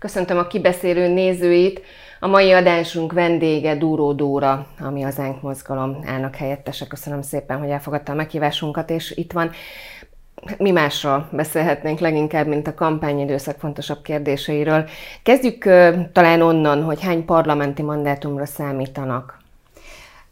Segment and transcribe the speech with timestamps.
[0.00, 1.82] Köszöntöm a kibeszélő nézőit.
[2.20, 6.86] A mai adásunk vendége Dúró Dóra, ami az Ánk Mozgalom elnök helyettese.
[6.86, 9.50] Köszönöm szépen, hogy elfogadta a meghívásunkat, és itt van.
[10.58, 14.88] Mi másról beszélhetnénk leginkább, mint a kampányidőszak fontosabb kérdéseiről.
[15.22, 15.64] Kezdjük
[16.12, 19.39] talán onnan, hogy hány parlamenti mandátumra számítanak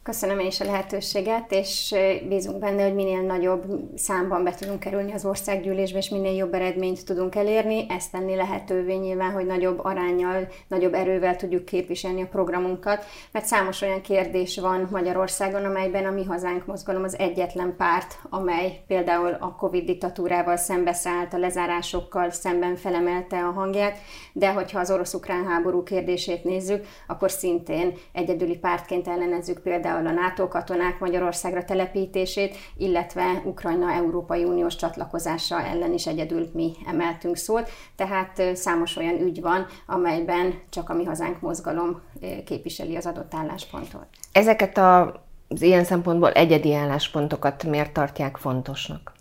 [0.08, 1.94] Köszönöm én is a lehetőséget, és
[2.28, 3.64] bízunk benne, hogy minél nagyobb
[3.96, 7.86] számban be tudunk kerülni az országgyűlésbe, és minél jobb eredményt tudunk elérni.
[7.88, 13.82] Ezt tenni lehetővé nyilván, hogy nagyobb arányjal, nagyobb erővel tudjuk képviselni a programunkat, mert számos
[13.82, 19.54] olyan kérdés van Magyarországon, amelyben a Mi Hazánk mozgalom az egyetlen párt, amely például a
[19.58, 23.98] Covid diktatúrával szembeszállt, a lezárásokkal szemben felemelte a hangját,
[24.32, 30.20] de hogyha az orosz-ukrán háború kérdését nézzük, akkor szintén egyedüli pártként ellenezzük például például a
[30.20, 37.70] NATO katonák Magyarországra telepítését, illetve Ukrajna Európai Uniós csatlakozása ellen is egyedül mi emeltünk szót.
[37.96, 42.00] Tehát számos olyan ügy van, amelyben csak a mi hazánk mozgalom
[42.44, 44.06] képviseli az adott álláspontot.
[44.32, 49.12] Ezeket a, az ilyen szempontból egyedi álláspontokat miért tartják fontosnak?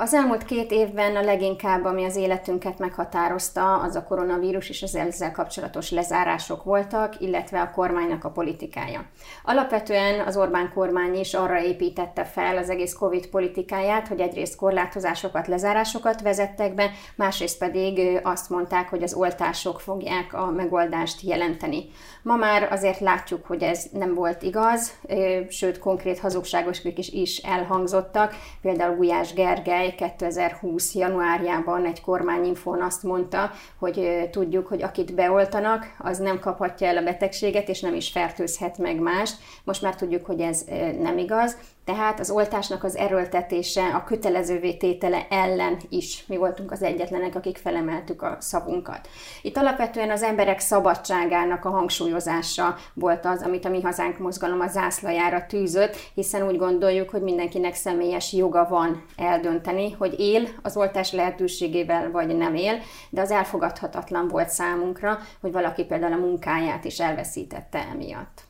[0.00, 4.94] Az elmúlt két évben a leginkább, ami az életünket meghatározta, az a koronavírus és az
[4.94, 9.04] ezzel kapcsolatos lezárások voltak, illetve a kormánynak a politikája.
[9.44, 15.46] Alapvetően az Orbán kormány is arra építette fel az egész Covid politikáját, hogy egyrészt korlátozásokat,
[15.46, 21.84] lezárásokat vezettek be, másrészt pedig azt mondták, hogy az oltások fogják a megoldást jelenteni.
[22.22, 24.92] Ma már azért látjuk, hogy ez nem volt igaz,
[25.48, 28.34] sőt konkrét hazugságos is, elhangzottak.
[28.62, 30.94] Például Gulyás Gergely 2020.
[30.94, 37.02] januárjában egy kormányinfón azt mondta, hogy tudjuk, hogy akit beoltanak, az nem kaphatja el a
[37.02, 39.36] betegséget, és nem is fertőzhet meg mást.
[39.64, 40.64] Most már tudjuk, hogy ez
[41.00, 41.56] nem igaz.
[41.88, 47.56] Tehát az oltásnak az erőltetése, a kötelezővé tétele ellen is mi voltunk az egyetlenek, akik
[47.56, 49.08] felemeltük a szavunkat.
[49.42, 54.66] Itt alapvetően az emberek szabadságának a hangsúlyozása volt az, amit a Mi Hazánk mozgalom a
[54.66, 61.12] zászlajára tűzött, hiszen úgy gondoljuk, hogy mindenkinek személyes joga van eldönteni, hogy él az oltás
[61.12, 62.78] lehetőségével, vagy nem él,
[63.10, 68.47] de az elfogadhatatlan volt számunkra, hogy valaki például a munkáját is elveszítette emiatt.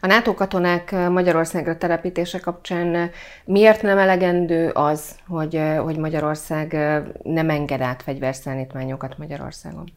[0.00, 3.10] A NATO katonák Magyarországra telepítése kapcsán
[3.44, 6.72] miért nem elegendő az, hogy, hogy Magyarország
[7.22, 9.92] nem enged át fegyverszállítmányokat Magyarországon?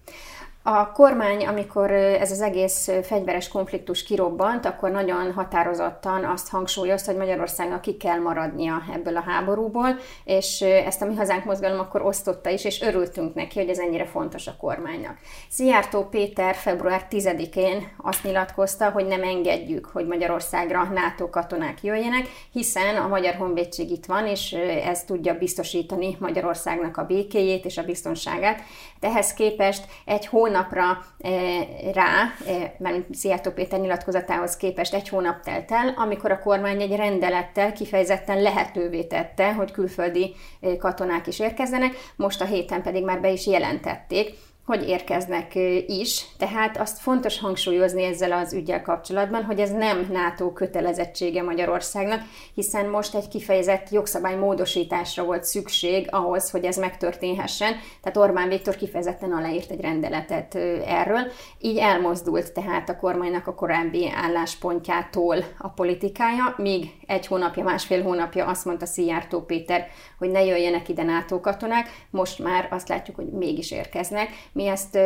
[0.63, 7.19] A kormány, amikor ez az egész fegyveres konfliktus kirobbant, akkor nagyon határozottan azt hangsúlyozta, hogy
[7.19, 12.49] Magyarországnak ki kell maradnia ebből a háborúból, és ezt a mi hazánk mozgalom akkor osztotta
[12.49, 15.17] is, és örültünk neki, hogy ez ennyire fontos a kormánynak.
[15.49, 22.95] Szijjártó Péter február 10-én azt nyilatkozta, hogy nem engedjük, hogy Magyarországra NATO katonák jöjjenek, hiszen
[22.95, 24.51] a Magyar Honvédség itt van, és
[24.85, 28.61] ez tudja biztosítani Magyarországnak a békéjét és a biztonságát.
[28.99, 35.09] De ehhez képest egy hónap hónapra eh, rá, eh, mert Szijjártó Péter nyilatkozatához képest egy
[35.09, 41.27] hónap telt el, amikor a kormány egy rendelettel kifejezetten lehetővé tette, hogy külföldi eh, katonák
[41.27, 44.37] is érkezzenek, most a héten pedig már be is jelentették,
[44.69, 45.55] hogy érkeznek
[45.87, 46.25] is.
[46.37, 52.21] Tehát azt fontos hangsúlyozni ezzel az ügyel kapcsolatban, hogy ez nem NATO kötelezettsége Magyarországnak,
[52.53, 57.73] hiszen most egy kifejezett jogszabály módosításra volt szükség ahhoz, hogy ez megtörténhessen.
[58.01, 61.31] Tehát Orbán Viktor kifejezetten aláírt egy rendeletet erről.
[61.59, 68.45] Így elmozdult tehát a kormánynak a korábbi álláspontjától a politikája, míg egy hónapja, másfél hónapja
[68.45, 69.87] azt mondta Szijjártó Péter,
[70.17, 74.29] hogy ne jöjjenek ide NATO katonák, most már azt látjuk, hogy mégis érkeznek
[74.59, 74.97] mi ezt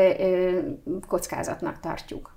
[1.07, 2.35] kockázatnak tartjuk.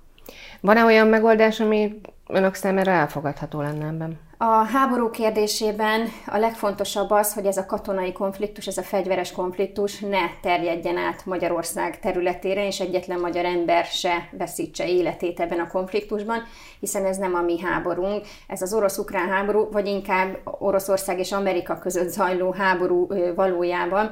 [0.61, 4.19] Van-e olyan megoldás, ami önök számára elfogadható lenne ebben?
[4.39, 9.99] A háború kérdésében a legfontosabb az, hogy ez a katonai konfliktus, ez a fegyveres konfliktus
[9.99, 16.43] ne terjedjen át Magyarország területére, és egyetlen magyar ember se veszítse életét ebben a konfliktusban,
[16.79, 21.77] hiszen ez nem a mi háborunk, ez az orosz-ukrán háború, vagy inkább Oroszország és Amerika
[21.79, 24.11] között zajló háború valójában.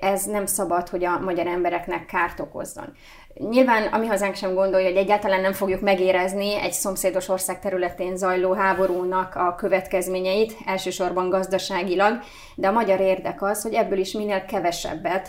[0.00, 2.92] Ez nem szabad, hogy a magyar embereknek kárt okozzon.
[3.34, 8.16] Nyilván a mi hazánk sem gondolja, hogy egyáltalán nem fogjuk megérezni egy szomszédos ország területén
[8.16, 12.18] zajló háborúnak a következményeit, elsősorban gazdaságilag,
[12.54, 15.28] de a magyar érdek az, hogy ebből is minél kevesebbet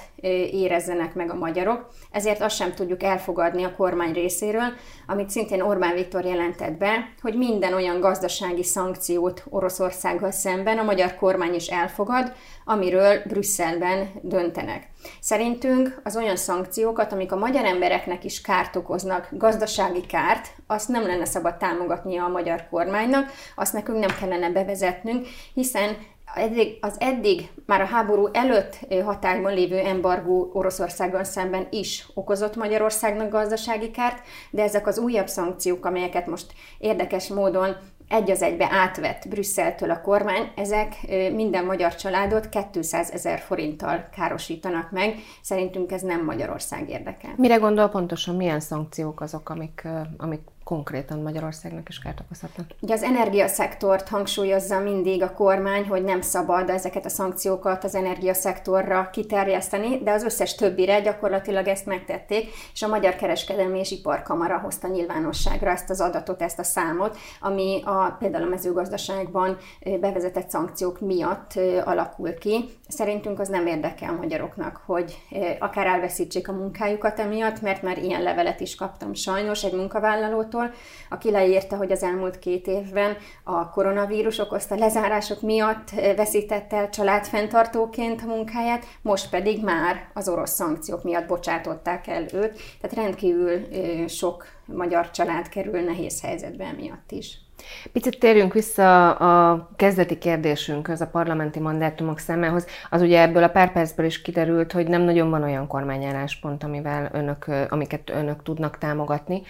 [0.51, 4.73] érezzenek meg a magyarok, ezért azt sem tudjuk elfogadni a kormány részéről,
[5.07, 11.15] amit szintén Orbán Viktor jelentett be, hogy minden olyan gazdasági szankciót Oroszországgal szemben a magyar
[11.15, 12.33] kormány is elfogad,
[12.65, 14.87] amiről Brüsszelben döntenek.
[15.19, 21.05] Szerintünk az olyan szankciókat, amik a magyar embereknek is kárt okoznak, gazdasági kárt, azt nem
[21.05, 25.97] lenne szabad támogatnia a magyar kormánynak, azt nekünk nem kellene bevezetnünk, hiszen
[26.33, 33.29] eddig, az eddig már a háború előtt hatályban lévő embargó Oroszországgal szemben is okozott Magyarországnak
[33.29, 37.75] gazdasági kárt, de ezek az újabb szankciók, amelyeket most érdekes módon
[38.07, 40.95] egy az egybe átvett Brüsszeltől a kormány, ezek
[41.33, 45.15] minden magyar családot 200 ezer forinttal károsítanak meg.
[45.41, 47.33] Szerintünk ez nem Magyarország érdeke.
[47.35, 49.87] Mire gondol pontosan, milyen szankciók azok, amik,
[50.17, 52.65] amik konkrétan Magyarországnak is kárt okozhatnak.
[52.79, 59.09] Ugye az energiaszektort hangsúlyozza mindig a kormány, hogy nem szabad ezeket a szankciókat az energiaszektorra
[59.11, 64.87] kiterjeszteni, de az összes többire gyakorlatilag ezt megtették, és a Magyar Kereskedelmi és Iparkamara hozta
[64.87, 69.57] nyilvánosságra ezt az adatot, ezt a számot, ami a, például a mezőgazdaságban
[69.99, 71.53] bevezetett szankciók miatt
[71.83, 72.69] alakul ki.
[72.87, 75.17] Szerintünk az nem érdekel a magyaroknak, hogy
[75.59, 80.71] akár elveszítsék a munkájukat emiatt, mert már ilyen levelet is kaptam sajnos egy munkavállalót, Országtól,
[81.09, 88.21] aki leírta, hogy az elmúlt két évben a koronavírus okozta lezárások miatt veszített el családfenntartóként
[88.21, 93.59] a munkáját, most pedig már az orosz szankciók miatt bocsátották el őt, tehát rendkívül
[94.07, 97.44] sok magyar család kerül nehéz helyzetbe miatt is.
[97.91, 102.65] Picit térjünk vissza a kezdeti kérdésünkhöz, a parlamenti mandátumok számához.
[102.89, 107.09] Az ugye ebből a pár percből is kiderült, hogy nem nagyon van olyan kormányálláspont, amivel
[107.13, 109.41] önök, amiket önök tudnak támogatni,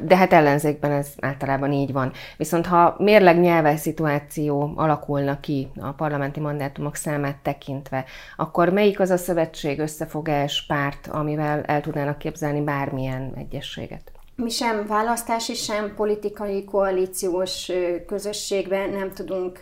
[0.00, 2.12] de hát ellenzékben ez általában így van.
[2.36, 8.04] Viszont ha mérleg nyelves szituáció alakulna ki a parlamenti mandátumok számát tekintve,
[8.36, 14.13] akkor melyik az a szövetség, összefogás, párt, amivel el tudnának képzelni bármilyen egyességet?
[14.36, 17.72] Mi sem választási, sem politikai koalíciós
[18.06, 19.60] közösségbe nem tudunk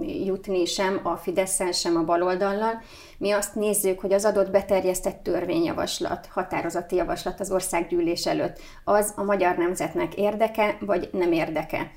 [0.00, 2.82] jutni sem a fidesz sem a baloldallal.
[3.18, 9.22] Mi azt nézzük, hogy az adott beterjesztett törvényjavaslat, határozati javaslat az országgyűlés előtt, az a
[9.22, 11.90] magyar nemzetnek érdeke, vagy nem érdeke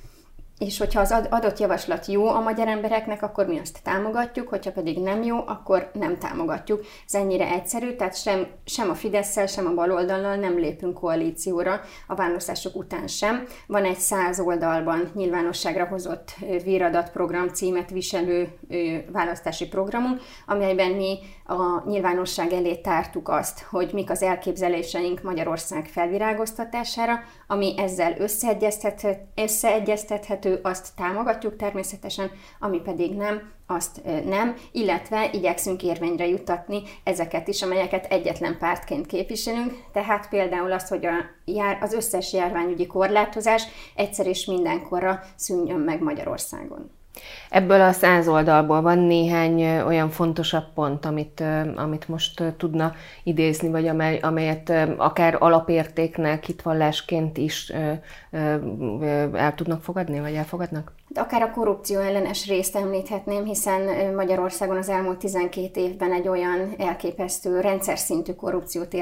[0.60, 5.00] és hogyha az adott javaslat jó a magyar embereknek, akkor mi azt támogatjuk, hogyha pedig
[5.00, 6.86] nem jó, akkor nem támogatjuk.
[7.06, 12.16] Ez ennyire egyszerű, tehát sem, sem a fidesz sem a baloldallal nem lépünk koalícióra a
[12.16, 13.48] választások után sem.
[13.68, 16.32] Van egy száz oldalban nyilvánosságra hozott
[16.64, 18.48] víradat program címet viselő
[19.12, 27.20] választási programunk, amelyben mi a nyilvánosság elé tártuk azt, hogy mik az elképzeléseink Magyarország felvirágoztatására,
[27.48, 28.16] ami ezzel
[29.36, 37.62] összeegyeztethető, azt támogatjuk természetesen, ami pedig nem, azt nem, illetve igyekszünk érvényre juttatni ezeket is,
[37.62, 43.64] amelyeket egyetlen pártként képviselünk, tehát például azt, hogy a jár, az összes járványügyi korlátozás
[43.96, 46.97] egyszer és mindenkorra szűnjön meg Magyarországon.
[47.50, 51.44] Ebből a száz oldalból van néhány olyan fontosabb pont, amit,
[51.76, 52.94] amit most tudna
[53.24, 57.74] idézni, vagy amely, amelyet akár alapértéknek, hitvallásként is
[59.34, 60.92] el tudnak fogadni, vagy elfogadnak?
[61.16, 67.60] Akár a korrupció ellenes részt említhetném, hiszen Magyarországon az elmúlt 12 évben egy olyan elképesztő
[67.60, 68.94] rendszer szintű korrupciót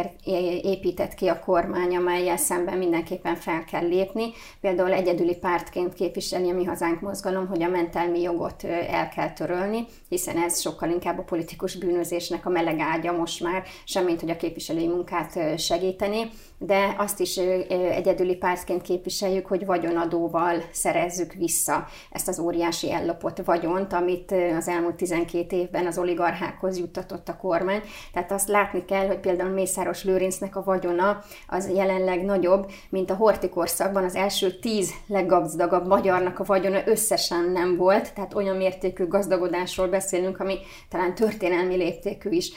[0.62, 4.32] épített ki a kormány, amelyel szemben mindenképpen fel kell lépni.
[4.62, 9.86] Például egyedüli pártként képviseli a Mi Hazánk mozgalom, hogy a mentelmi jogot el kell törölni,
[10.10, 14.38] hiszen ez sokkal inkább a politikus bűnözésnek a meleg ágya most már, semmint hogy a
[14.38, 22.40] képviselői munkát segíteni de azt is egyedüli pártként képviseljük, hogy vagyonadóval szerezzük vissza ezt az
[22.40, 27.82] óriási ellopott vagyont, amit az elmúlt 12 évben az oligarchákhoz juttatott a kormány.
[28.14, 33.16] Tehát azt látni kell, hogy például Mészáros Lőrincnek a vagyona az jelenleg nagyobb, mint a
[33.16, 39.88] hortikorszakban az első tíz leggazdagabb magyarnak a vagyona összesen nem volt, tehát olyan mértékű gazdagodásról
[39.88, 40.58] beszélünk, ami
[40.90, 42.52] talán történelmi léptékű is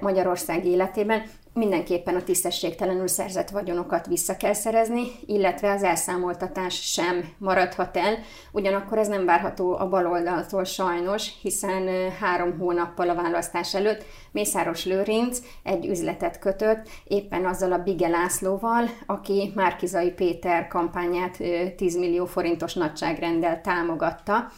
[0.00, 1.22] Magyarország életében
[1.54, 8.18] mindenképpen a tisztességtelenül szerzett vagyonokat vissza kell szerezni, illetve az elszámoltatás sem maradhat el.
[8.52, 15.38] Ugyanakkor ez nem várható a baloldaltól sajnos, hiszen három hónappal a választás előtt Mészáros Lőrinc
[15.62, 21.36] egy üzletet kötött éppen azzal a Bige Lászlóval, aki Márkizai Péter kampányát
[21.76, 24.50] 10 millió forintos nagyságrendel támogatta.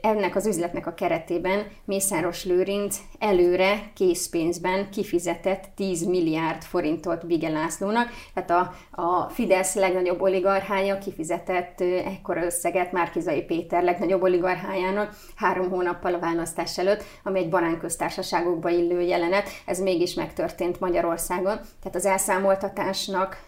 [0.00, 8.08] Ennek az üzletnek a keretében Mészáros Lőrinc előre készpénzben kifizetett 10 milliárd forintot Bige Lászlónak,
[8.34, 16.14] tehát a, a Fidesz legnagyobb oligarchája kifizetett ekkora összeget Márkizai Péter legnagyobb oligarchájának három hónappal
[16.14, 21.54] a választás előtt, ami egy baránköztársaságokba illő jelenet, ez mégis megtörtént Magyarországon.
[21.54, 23.44] Tehát az elszámoltatásnak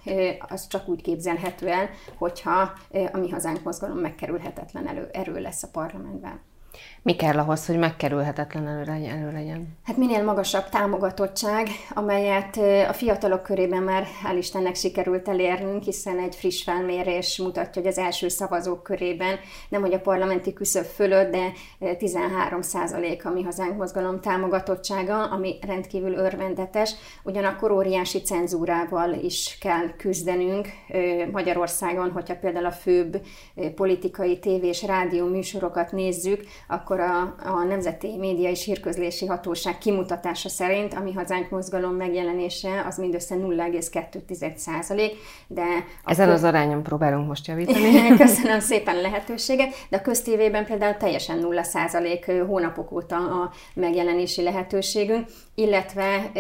[0.49, 1.89] az csak úgy képzelhető el,
[2.19, 2.73] hogyha
[3.13, 6.23] a mi hazánk mozgalom megkerülhetetlen elő, erő lesz a Mình
[7.03, 9.79] Mi kell ahhoz, hogy megkerülhetetlen elő, legyen?
[9.85, 12.57] Hát minél magasabb támogatottság, amelyet
[12.89, 17.99] a fiatalok körében már hál' Istennek sikerült elérnünk, hiszen egy friss felmérés mutatja, hogy az
[17.99, 21.53] első szavazók körében nem hogy a parlamenti küszöb fölött, de
[21.95, 26.95] 13 százalék a mi hazánk mozgalom támogatottsága, ami rendkívül örvendetes.
[27.23, 30.69] Ugyanakkor óriási cenzúrával is kell küzdenünk
[31.33, 33.21] Magyarországon, hogyha például a főbb
[33.75, 40.95] politikai tévés rádió műsorokat nézzük, akkor a, a Nemzeti Média és Hírközlési Hatóság kimutatása szerint
[40.95, 45.65] a Mi Hazánk mozgalom megjelenése az mindössze 0,2 százalék, de...
[46.05, 48.07] Ezen az arányon próbálunk most javítani.
[48.25, 54.43] Köszönöm szépen a lehetőséget, de a köztévében például teljesen 0 százalék hónapok óta a megjelenési
[54.43, 56.31] lehetőségünk, illetve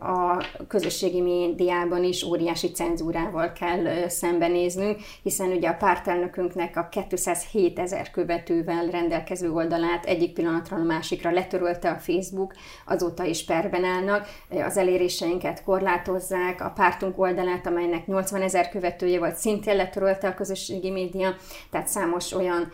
[0.00, 8.10] a közösségi médiában is óriási cenzúrával kell szembenéznünk, hiszen ugye a pártelnökünknek a 207 ezer
[8.10, 12.54] követővel rendelkező oldalát egyik pillanatra a másikra letörölte a Facebook,
[12.86, 14.26] azóta is perben állnak,
[14.64, 20.90] az eléréseinket korlátozzák, a pártunk oldalát, amelynek 80 ezer követője volt, szintén letörölte a közösségi
[20.90, 21.34] média,
[21.70, 22.72] tehát számos olyan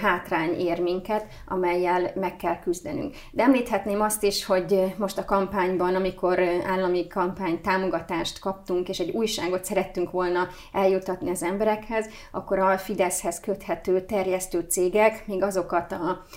[0.00, 3.14] hátrány ér minket, amelyel meg kell küzdenünk.
[3.30, 9.10] De említhetném azt is, hogy most a kampányban, amikor állami kampány támogatást kaptunk, és egy
[9.10, 15.92] újságot szerettünk volna eljutatni az emberekhez, akkor a Fideszhez köthető terjesztő cégek még azokat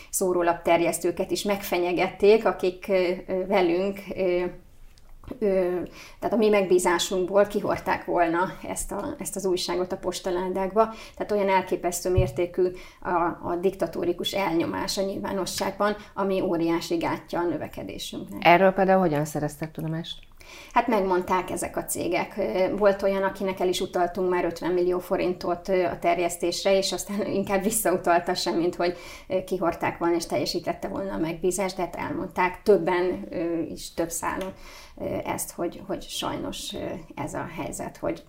[0.09, 2.91] szórólap terjesztőket is megfenyegették, akik
[3.47, 3.99] velünk
[6.19, 10.93] tehát a mi megbízásunkból kihorták volna ezt, a, ezt az újságot a postaládákba.
[11.15, 13.09] Tehát olyan elképesztő mértékű a,
[13.49, 18.45] a diktatórikus elnyomás a nyilvánosságban, ami óriási gátja a növekedésünknek.
[18.45, 20.19] Erről például hogyan szereztek tudomást?
[20.73, 22.41] Hát megmondták ezek a cégek.
[22.77, 27.63] Volt olyan, akinek el is utaltunk már 50 millió forintot a terjesztésre, és aztán inkább
[27.63, 28.97] visszautalta sem, mint hogy
[29.45, 33.27] kihorták volna és teljesítette volna a megbízást, de hát elmondták többen
[33.69, 34.53] is több szálon
[35.25, 36.75] ezt, hogy, hogy sajnos
[37.15, 38.23] ez a helyzet, hogy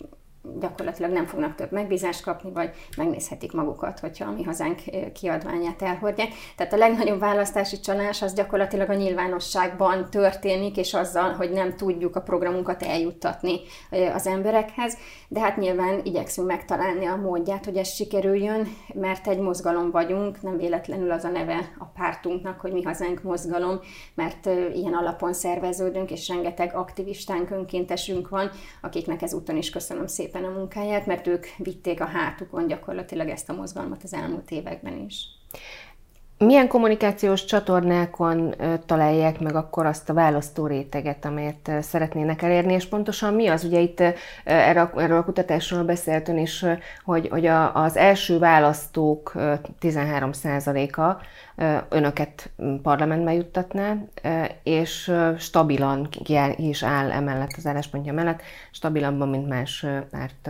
[0.59, 4.79] gyakorlatilag nem fognak több megbízást kapni, vagy megnézhetik magukat, hogyha a mi hazánk
[5.13, 6.29] kiadványát elhordják.
[6.55, 12.15] Tehát a legnagyobb választási csalás az gyakorlatilag a nyilvánosságban történik, és azzal, hogy nem tudjuk
[12.15, 13.59] a programunkat eljuttatni
[14.13, 14.97] az emberekhez,
[15.27, 20.57] de hát nyilván igyekszünk megtalálni a módját, hogy ez sikerüljön, mert egy mozgalom vagyunk, nem
[20.57, 23.79] véletlenül az a neve a pártunknak, hogy mi hazánk mozgalom,
[24.15, 28.49] mert ilyen alapon szerveződünk, és rengeteg aktivistánk, önkéntesünk van,
[28.81, 33.49] akiknek ezúton is köszönöm szépen szépen a munkáját, mert ők vitték a hátukon gyakorlatilag ezt
[33.49, 35.25] a mozgalmat az elmúlt években is.
[36.45, 43.33] Milyen kommunikációs csatornákon találják meg akkor azt a választó réteget, amelyet szeretnének elérni, és pontosan
[43.33, 43.63] mi az?
[43.63, 44.03] Ugye itt
[44.43, 46.65] erről a kutatásról beszéltünk is,
[47.03, 49.31] hogy, hogy az első választók
[49.81, 51.21] 13%-a
[51.89, 52.49] önöket
[52.81, 53.95] parlamentbe juttatná,
[54.63, 56.09] és stabilan
[56.55, 60.49] is áll emellett az álláspontja mellett, stabilabban, mint más párt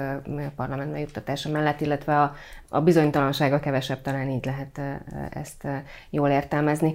[0.55, 2.35] parlamentbe juttatása mellett, illetve a,
[2.74, 4.82] a bizonytalansága kevesebb, talán így lehet
[5.30, 5.68] ezt
[6.10, 6.94] jól értelmezni.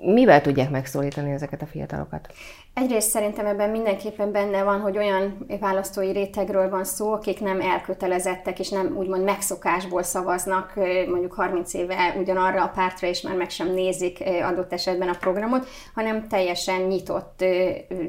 [0.00, 2.32] Mivel tudják megszólítani ezeket a fiatalokat?
[2.80, 8.58] Egyrészt szerintem ebben mindenképpen benne van, hogy olyan választói rétegről van szó, akik nem elkötelezettek
[8.58, 10.72] és nem úgymond megszokásból szavaznak
[11.08, 15.66] mondjuk 30 éve ugyanarra a pártra, és már meg sem nézik adott esetben a programot,
[15.94, 17.44] hanem teljesen nyitott,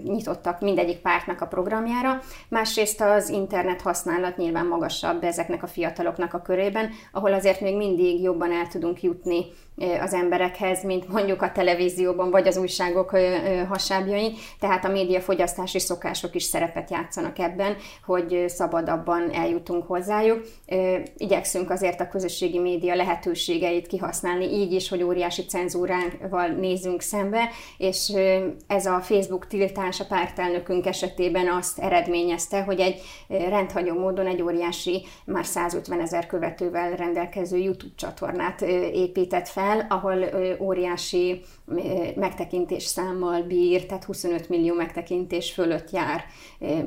[0.04, 2.22] nyitottak mindegyik pártnak a programjára.
[2.50, 8.22] Másrészt az internet használat nyilván magasabb ezeknek a fiataloknak a körében, ahol azért még mindig
[8.22, 9.46] jobban el tudunk jutni
[10.02, 13.18] az emberekhez, mint mondjuk a televízióban vagy az újságok
[13.68, 14.34] hasábjain.
[14.60, 20.46] Tehát a médiafogyasztási szokások is szerepet játszanak ebben, hogy szabadabban eljutunk hozzájuk.
[21.18, 28.14] Igyekszünk azért a közösségi média lehetőségeit kihasználni, így is, hogy óriási cenzúrával nézünk szembe, és
[28.68, 35.06] ez a Facebook tiltás a pártelnökünk esetében azt eredményezte, hogy egy rendhagyó módon egy óriási,
[35.26, 40.26] már 150 ezer követővel rendelkező YouTube csatornát épített fel, ahol
[40.60, 41.42] óriási
[42.16, 46.24] megtekintés számmal bír, tehát 25 millió megtekintés fölött jár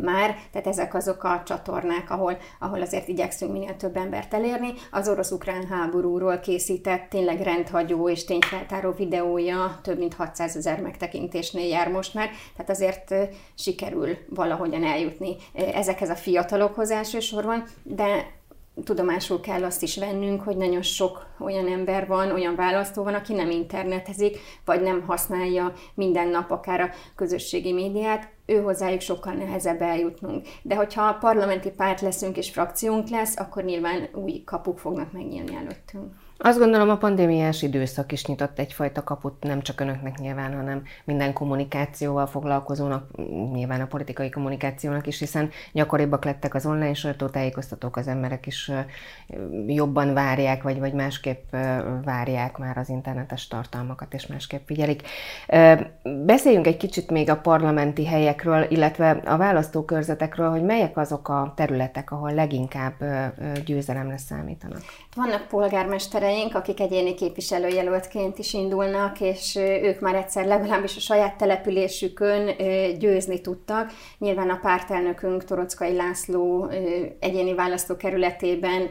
[0.00, 4.72] már, tehát ezek azok a csatornák, ahol, ahol azért igyekszünk minél több embert elérni.
[4.90, 11.88] Az orosz-ukrán háborúról készített tényleg rendhagyó és tényfeltáró videója több mint 600 ezer megtekintésnél jár
[11.88, 13.14] most már, tehát azért
[13.54, 15.36] sikerül valahogyan eljutni
[15.74, 18.40] ezekhez a fiatalokhoz elsősorban, de
[18.84, 23.32] tudomásul kell azt is vennünk, hogy nagyon sok olyan ember van, olyan választó van, aki
[23.32, 29.82] nem internetezik, vagy nem használja minden nap akár a közösségi médiát, ő hozzájuk sokkal nehezebb
[29.82, 30.46] eljutnunk.
[30.62, 36.21] De hogyha parlamenti párt leszünk és frakciónk lesz, akkor nyilván új kapuk fognak megnyílni előttünk.
[36.44, 41.32] Azt gondolom a pandémiás időszak is nyitott egyfajta kaput nem csak önöknek nyilván, hanem minden
[41.32, 43.10] kommunikációval foglalkozónak,
[43.52, 48.70] nyilván a politikai kommunikációnak is, hiszen gyakoribbak lettek az online sajtótájékoztatók, az emberek is
[49.66, 51.50] jobban várják, vagy, vagy másképp
[52.04, 55.02] várják már az internetes tartalmakat, és másképp figyelik.
[56.24, 62.10] Beszéljünk egy kicsit még a parlamenti helyekről, illetve a választókörzetekről, hogy melyek azok a területek,
[62.10, 62.94] ahol leginkább
[63.64, 64.80] győzelemre számítanak.
[65.16, 65.46] Vannak
[66.32, 72.56] polgármestereink, akik egyéni képviselőjelöltként is indulnak, és ők már egyszer legalábbis a saját településükön
[72.98, 73.92] győzni tudtak.
[74.18, 76.68] Nyilván a pártelnökünk Torockai László
[77.18, 78.88] egyéni választókerületében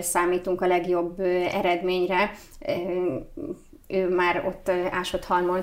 [0.00, 1.20] számítunk a legjobb
[1.52, 2.30] eredményre
[3.92, 5.60] ő már ott Ásodhalmon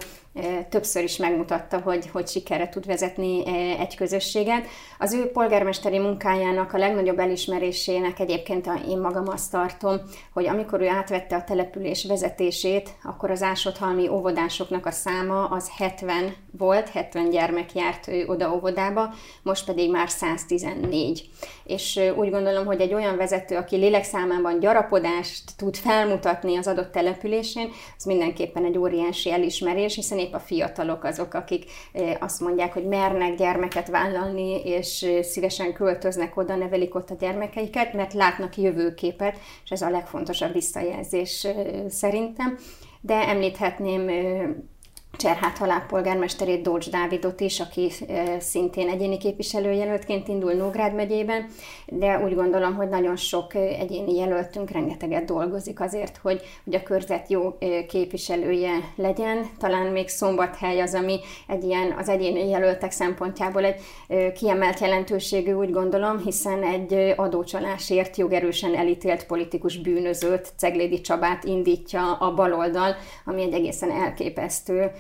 [0.70, 3.48] többször is megmutatta, hogy, hogy sikerre tud vezetni
[3.80, 4.66] egy közösséget.
[5.00, 9.96] Az ő polgármesteri munkájának a legnagyobb elismerésének egyébként én magam azt tartom,
[10.34, 16.36] hogy amikor ő átvette a település vezetését, akkor az Ásodhalmi óvodásoknak a száma az 70
[16.58, 21.30] volt, 70 gyermek járt oda óvodába, most pedig már 114.
[21.64, 27.70] És úgy gondolom, hogy egy olyan vezető, aki lélekszámában gyarapodást tud felmutatni az adott településén,
[27.98, 31.64] az mindenképpen egy óriási elismerés, hiszen épp a fiatalok azok, akik
[32.20, 38.14] azt mondják, hogy mernek gyermeket vállalni, és szívesen költöznek oda, nevelik ott a gyermekeiket, mert
[38.14, 41.48] látnak jövőképet, és ez a legfontosabb visszajelzés
[41.88, 42.58] szerintem.
[43.02, 44.10] De említhetném
[45.18, 47.92] Cserhát halál polgármesterét, Dócs Dávidot is, aki
[48.40, 51.46] szintén egyéni képviselőjelöltként indul Nógrád megyében,
[51.88, 57.30] de úgy gondolom, hogy nagyon sok egyéni jelöltünk rengeteget dolgozik azért, hogy, hogy a körzet
[57.30, 59.50] jó képviselője legyen.
[59.58, 63.82] Talán még Szombathely az, ami egy ilyen az egyéni jelöltek szempontjából egy
[64.34, 72.34] kiemelt jelentőségű, úgy gondolom, hiszen egy adócsalásért jogerősen elítélt politikus bűnözőt, Ceglédi Csabát indítja a
[72.34, 74.92] baloldal, ami egy egészen elképesztő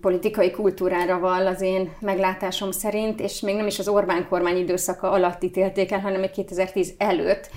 [0.00, 5.10] politikai kultúrára vall az én meglátásom szerint, és még nem is az Orbán kormány időszaka
[5.10, 7.50] alatt ítélték el, hanem még 2010 előtt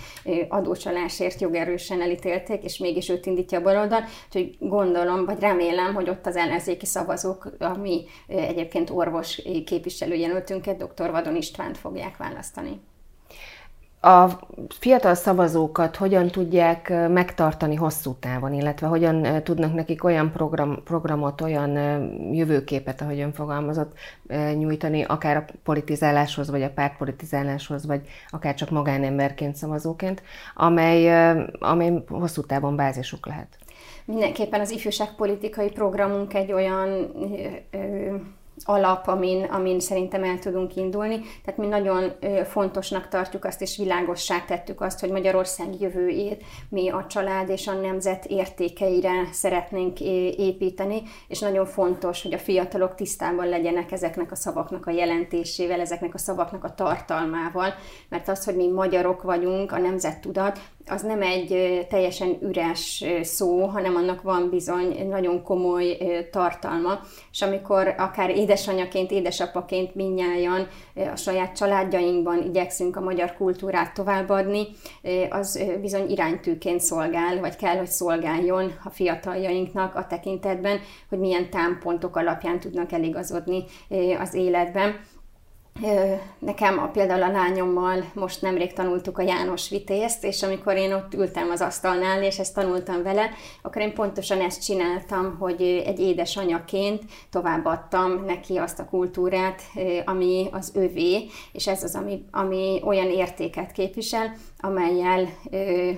[0.48, 4.04] adócsalásért jogerősen elítélték, és mégis őt indítja a baloldal.
[4.26, 11.12] Úgyhogy gondolom, vagy remélem, hogy ott az ellenzéki szavazók, ami egyébként orvos képviselőjelöltünket, dr.
[11.12, 12.80] Vadon Istvánt fogják választani
[14.06, 14.40] a
[14.70, 21.72] fiatal szavazókat hogyan tudják megtartani hosszú távon, illetve hogyan tudnak nekik olyan program, programot, olyan
[22.34, 23.94] jövőképet, ahogy ön fogalmazott,
[24.58, 30.22] nyújtani, akár a politizáláshoz, vagy a pártpolitizáláshoz, vagy akár csak magánemberként, szavazóként,
[30.56, 33.58] amely, amely hosszú távon bázisuk lehet.
[34.06, 36.90] Mindenképpen az ifjúságpolitikai programunk egy olyan
[37.72, 38.16] ö,
[38.64, 41.20] alap, amin, amin szerintem el tudunk indulni.
[41.44, 42.12] Tehát mi nagyon
[42.46, 47.74] fontosnak tartjuk azt, és világossá tettük azt, hogy Magyarország jövőjét mi a család és a
[47.74, 50.00] nemzet értékeire szeretnénk
[50.38, 56.14] építeni, és nagyon fontos, hogy a fiatalok tisztában legyenek ezeknek a szavaknak a jelentésével, ezeknek
[56.14, 57.74] a szavaknak a tartalmával,
[58.10, 63.96] mert az, hogy mi magyarok vagyunk, a nemzettudat, az nem egy teljesen üres szó, hanem
[63.96, 65.98] annak van bizony nagyon komoly
[66.32, 67.00] tartalma,
[67.32, 70.68] és amikor akár édesanyaként, édesapaként minnyáján
[71.14, 74.68] a saját családjainkban igyekszünk a magyar kultúrát továbbadni,
[75.30, 82.16] az bizony iránytűként szolgál, vagy kell, hogy szolgáljon a fiataljainknak a tekintetben, hogy milyen támpontok
[82.16, 83.64] alapján tudnak eligazodni
[84.20, 85.00] az életben.
[86.40, 91.14] Nekem a, például a lányommal most nemrég tanultuk a János Vitézt, és amikor én ott
[91.14, 93.30] ültem az asztalnál, és ezt tanultam vele,
[93.62, 99.62] akkor én pontosan ezt csináltam, hogy egy édesanyaként továbbadtam neki azt a kultúrát,
[100.06, 105.28] ami az övé, és ez az, ami, ami olyan értéket képvisel, amelyel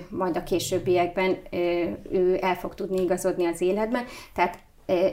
[0.08, 1.38] majd a későbbiekben
[2.10, 4.04] ő el fog tudni igazodni az életben.
[4.34, 4.58] Tehát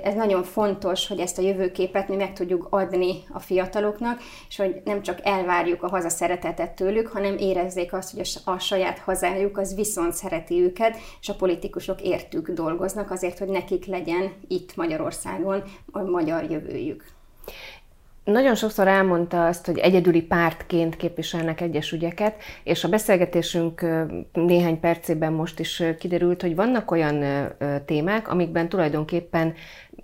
[0.04, 4.82] ez nagyon fontos, hogy ezt a jövőképet mi meg tudjuk adni a fiataloknak, és hogy
[4.86, 9.76] nem csak elvárjuk a haza szeretetet tőlük, hanem érezzék azt, hogy a saját hazájuk az
[9.76, 16.02] viszont szereti őket, és a politikusok értük dolgoznak azért, hogy nekik legyen itt Magyarországon a
[16.02, 17.14] magyar jövőjük.
[18.26, 23.86] Nagyon sokszor elmondta azt, hogy egyedüli pártként képviselnek egyes ügyeket, és a beszélgetésünk
[24.34, 27.24] néhány percében most is kiderült, hogy vannak olyan
[27.86, 29.54] témák, amikben tulajdonképpen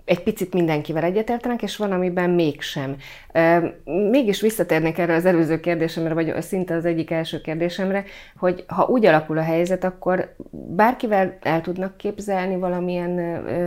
[0.04, 2.96] egy picit mindenkivel egyetértenek, és van, amiben mégsem.
[3.84, 8.04] Mégis visszatérnék erre az előző kérdésemre, vagy szinte az egyik első kérdésemre,
[8.38, 13.18] hogy ha úgy alakul a helyzet, akkor bárkivel el tudnak képzelni valamilyen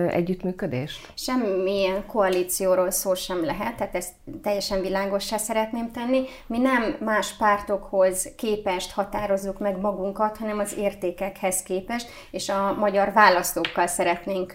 [0.10, 1.08] együttműködést?
[1.15, 6.21] Semmilyen koalícióról szó sem lehet, tehát ezt teljesen világossá szeretném tenni.
[6.48, 13.12] Mi nem más pártokhoz képest határozzuk meg magunkat, hanem az értékekhez képest, és a magyar
[13.13, 14.54] választókkal szeretnénk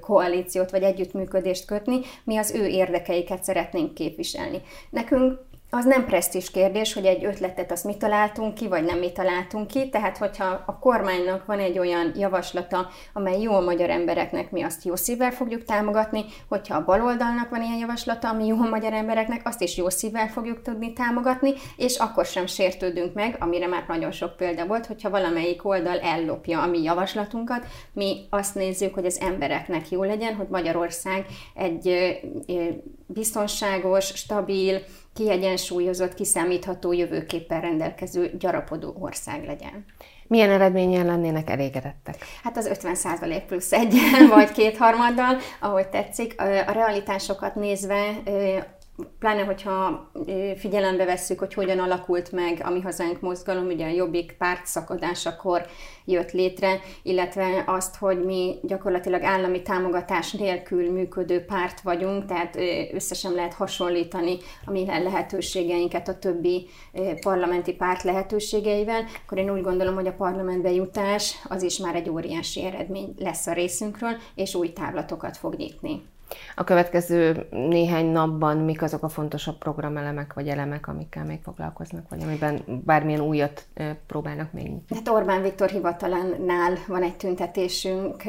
[0.00, 4.62] koalíciót vagy együttműködést kötni, mi az ő érdekeiket szeretnénk képviselni.
[4.90, 5.38] Nekünk
[5.70, 9.66] az nem presztis kérdés, hogy egy ötletet azt mi találtunk ki, vagy nem mi találtunk
[9.66, 14.62] ki, tehát hogyha a kormánynak van egy olyan javaslata, amely jó a magyar embereknek, mi
[14.62, 18.92] azt jó szívvel fogjuk támogatni, hogyha a baloldalnak van ilyen javaslata, ami jó a magyar
[18.92, 23.84] embereknek, azt is jó szívvel fogjuk tudni támogatni, és akkor sem sértődünk meg, amire már
[23.88, 29.06] nagyon sok példa volt, hogyha valamelyik oldal ellopja a mi javaslatunkat, mi azt nézzük, hogy
[29.06, 32.18] az embereknek jó legyen, hogy Magyarország egy
[33.06, 34.80] biztonságos, stabil,
[35.20, 39.84] kiegyensúlyozott, kiszámítható jövőképpen rendelkező gyarapodó ország legyen.
[40.26, 42.16] Milyen eredményen lennének elégedettek?
[42.42, 46.40] Hát az 50% plusz egyen, vagy kétharmaddal, ahogy tetszik.
[46.40, 48.22] A realitásokat nézve
[49.18, 50.10] pláne hogyha
[50.56, 55.66] figyelembe vesszük, hogy hogyan alakult meg a Mi Hazánk mozgalom, ugye a Jobbik párt szakadásakor
[56.04, 62.56] jött létre, illetve azt, hogy mi gyakorlatilag állami támogatás nélkül működő párt vagyunk, tehát
[62.92, 66.66] összesen lehet hasonlítani a mi lehetőségeinket a többi
[67.20, 72.10] parlamenti párt lehetőségeivel, akkor én úgy gondolom, hogy a parlamentbe jutás az is már egy
[72.10, 76.02] óriási eredmény lesz a részünkről, és új távlatokat fog nyitni.
[76.54, 82.22] A következő néhány napban mik azok a fontosabb programelemek vagy elemek, amikkel még foglalkoznak, vagy
[82.22, 83.66] amiben bármilyen újat
[84.06, 84.70] próbálnak még?
[84.94, 88.22] Hát Orbán Viktor hivatalánál van egy tüntetésünk,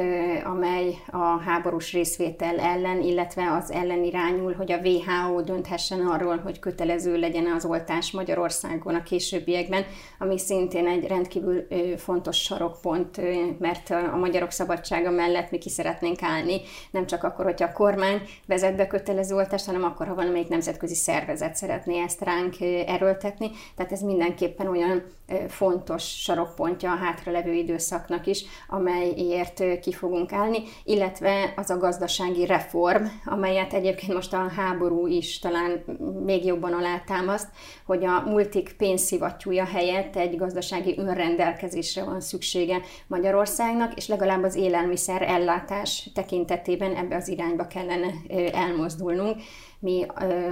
[0.43, 6.59] amely a háborús részvétel ellen, illetve az ellen irányul, hogy a WHO dönthessen arról, hogy
[6.59, 9.83] kötelező legyen az oltás Magyarországon a későbbiekben,
[10.19, 13.21] ami szintén egy rendkívül fontos sarokpont,
[13.59, 16.61] mert a magyarok szabadsága mellett mi ki szeretnénk állni,
[16.91, 20.95] nem csak akkor, hogy a kormány vezet be kötelező oltást, hanem akkor, ha valamelyik nemzetközi
[20.95, 23.51] szervezet szeretné ezt ránk erőltetni.
[23.75, 25.03] Tehát ez mindenképpen olyan
[25.47, 33.03] fontos sarokpontja a hátralevő időszaknak is, amelyért ki fogunk állni, illetve az a gazdasági reform,
[33.25, 35.83] amelyet egyébként most a háború is talán
[36.23, 37.47] még jobban alátámaszt,
[37.85, 45.21] hogy a multik pénzszivattyúja helyett egy gazdasági önrendelkezésre van szüksége Magyarországnak, és legalább az élelmiszer
[45.21, 48.13] ellátás tekintetében ebbe az irányba kellene
[48.51, 49.41] elmozdulnunk.
[49.79, 50.05] Mi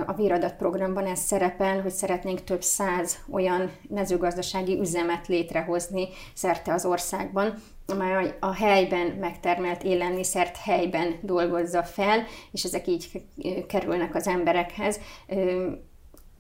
[0.06, 6.86] a Víradat programban ez szerepel, hogy szeretnénk több száz olyan mezőgazdasági üzemet létrehozni szerte az
[6.86, 7.54] országban,
[7.88, 13.24] amely a helyben megtermelt élelmiszert helyben dolgozza fel, és ezek így
[13.68, 15.00] kerülnek az emberekhez.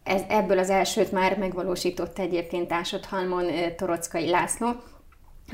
[0.03, 4.67] Ez, ebből az elsőt már megvalósított egyébként Ásodhalmon Torockai László,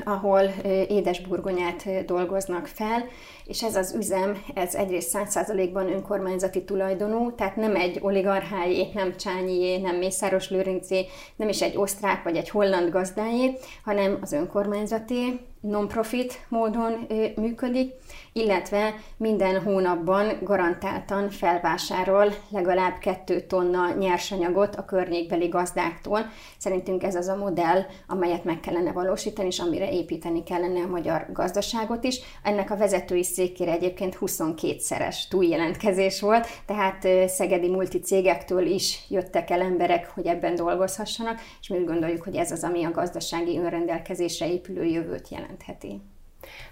[0.04, 0.42] ahol
[0.88, 3.04] édesburgonyát dolgoznak fel,
[3.44, 9.76] és ez az üzem, ez egyrészt 100%-ban önkormányzati tulajdonú, tehát nem egy oligarchájé, nem Csányié,
[9.76, 11.06] nem Mészáros Lőrincé,
[11.36, 17.06] nem is egy osztrák vagy egy holland gazdájé, hanem az önkormányzati, non-profit módon
[17.36, 17.92] működik,
[18.36, 26.20] illetve minden hónapban garantáltan felvásárol legalább kettő tonna nyersanyagot a környékbeli gazdáktól.
[26.58, 31.26] Szerintünk ez az a modell, amelyet meg kellene valósítani, és amire építeni kellene a magyar
[31.32, 32.20] gazdaságot is.
[32.42, 40.10] Ennek a vezetői székére egyébként 22-szeres túljelentkezés volt, tehát szegedi multicégektől is jöttek el emberek,
[40.14, 44.84] hogy ebben dolgozhassanak, és mi úgy gondoljuk, hogy ez az, ami a gazdasági önrendelkezésre épülő
[44.84, 46.00] jövőt jelentheti.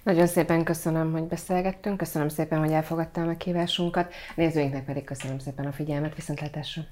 [0.02, 5.66] Nagyon szépen köszönöm, hogy beszélgettünk, köszönöm szépen, hogy elfogadta a meghívásunkat, nézőinknek pedig köszönöm szépen
[5.66, 6.82] a figyelmet, viszontlátásra!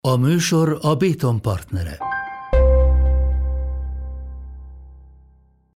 [0.00, 1.98] A műsor a Béton partnere.